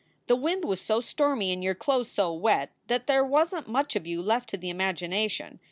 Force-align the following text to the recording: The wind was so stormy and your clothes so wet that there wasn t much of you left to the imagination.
The 0.25 0.35
wind 0.35 0.65
was 0.65 0.81
so 0.81 0.99
stormy 0.99 1.53
and 1.53 1.63
your 1.63 1.75
clothes 1.75 2.09
so 2.09 2.33
wet 2.33 2.71
that 2.87 3.05
there 3.05 3.23
wasn 3.23 3.65
t 3.65 3.71
much 3.71 3.95
of 3.95 4.07
you 4.07 4.19
left 4.23 4.49
to 4.49 4.57
the 4.57 4.71
imagination. 4.71 5.59